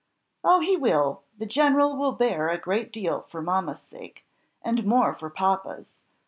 "Oh, 0.43 0.61
he 0.61 0.75
will! 0.75 1.21
the 1.37 1.45
general 1.45 1.95
will 1.95 2.13
bear 2.13 2.49
a 2.49 2.57
great 2.57 2.91
deal 2.91 3.21
for 3.29 3.39
mamma's 3.39 3.81
sake, 3.81 4.25
and 4.63 4.83
more 4.83 5.13
for 5.13 5.29
papa's. 5.29 5.97